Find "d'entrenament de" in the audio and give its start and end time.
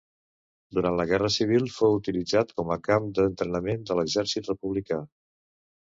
3.21-4.01